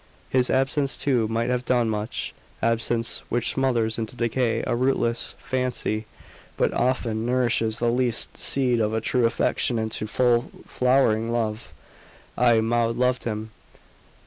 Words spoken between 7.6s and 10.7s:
the least seed of a true affection into full